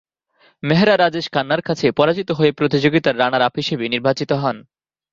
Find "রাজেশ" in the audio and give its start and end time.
0.97-1.25